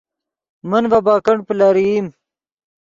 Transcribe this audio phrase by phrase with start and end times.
[0.69, 2.05] من ڤے بیکنڈ پلرئیم